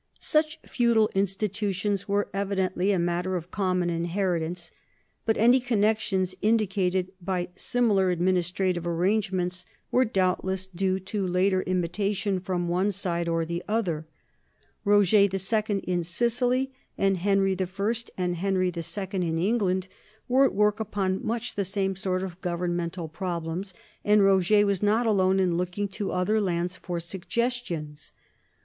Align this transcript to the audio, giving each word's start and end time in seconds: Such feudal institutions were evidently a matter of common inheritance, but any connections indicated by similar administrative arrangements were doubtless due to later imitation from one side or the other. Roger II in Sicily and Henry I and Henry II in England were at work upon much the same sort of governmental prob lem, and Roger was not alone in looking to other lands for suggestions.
Such 0.19 0.57
feudal 0.65 1.11
institutions 1.13 2.07
were 2.07 2.27
evidently 2.33 2.91
a 2.91 2.97
matter 2.97 3.35
of 3.35 3.51
common 3.51 3.91
inheritance, 3.91 4.71
but 5.27 5.37
any 5.37 5.59
connections 5.59 6.33
indicated 6.41 7.11
by 7.21 7.49
similar 7.55 8.09
administrative 8.09 8.87
arrangements 8.87 9.63
were 9.91 10.03
doubtless 10.03 10.65
due 10.65 10.99
to 11.01 11.27
later 11.27 11.61
imitation 11.61 12.39
from 12.39 12.67
one 12.67 12.89
side 12.89 13.29
or 13.29 13.45
the 13.45 13.63
other. 13.67 14.07
Roger 14.83 15.17
II 15.17 15.29
in 15.83 16.03
Sicily 16.03 16.73
and 16.97 17.17
Henry 17.17 17.55
I 17.55 17.95
and 18.17 18.37
Henry 18.37 18.71
II 18.75 19.07
in 19.13 19.37
England 19.37 19.87
were 20.27 20.45
at 20.45 20.55
work 20.55 20.79
upon 20.79 21.23
much 21.23 21.53
the 21.53 21.63
same 21.63 21.95
sort 21.95 22.23
of 22.23 22.41
governmental 22.41 23.07
prob 23.07 23.45
lem, 23.45 23.63
and 24.03 24.23
Roger 24.23 24.65
was 24.65 24.81
not 24.81 25.05
alone 25.05 25.39
in 25.39 25.57
looking 25.57 25.87
to 25.89 26.09
other 26.11 26.41
lands 26.41 26.75
for 26.75 26.99
suggestions. 26.99 28.11